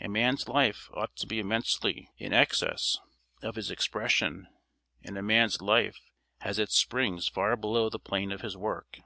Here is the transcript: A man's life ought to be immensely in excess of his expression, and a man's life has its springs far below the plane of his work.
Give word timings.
A 0.00 0.08
man's 0.08 0.48
life 0.48 0.88
ought 0.94 1.14
to 1.16 1.26
be 1.26 1.38
immensely 1.38 2.10
in 2.16 2.32
excess 2.32 2.96
of 3.42 3.56
his 3.56 3.70
expression, 3.70 4.48
and 5.04 5.18
a 5.18 5.22
man's 5.22 5.60
life 5.60 6.00
has 6.38 6.58
its 6.58 6.74
springs 6.74 7.28
far 7.28 7.56
below 7.56 7.90
the 7.90 7.98
plane 7.98 8.32
of 8.32 8.40
his 8.40 8.56
work. 8.56 9.00